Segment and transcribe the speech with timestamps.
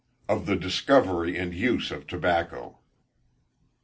[0.27, 2.79] _Of the Discovery and Uses of Tobacco.